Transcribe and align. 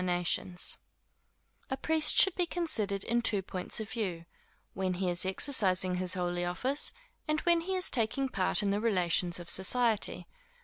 _A 1.69 1.77
priest 1.77 2.15
should 2.15 2.33
be 2.33 2.47
considered 2.47 3.03
in 3.03 3.21
two 3.21 3.43
points 3.43 3.79
of 3.79 3.91
view; 3.91 4.25
when 4.73 4.95
he 4.95 5.11
is 5.11 5.27
exercising 5.27 5.93
his 5.93 6.15
holy 6.15 6.43
office, 6.43 6.91
and 7.27 7.39
when 7.41 7.61
he 7.61 7.75
is 7.75 7.91
taking 7.91 8.27
part 8.27 8.63
in 8.63 8.71
the 8.71 8.81
relations 8.81 9.39
of 9.39 9.47
society. 9.47 10.25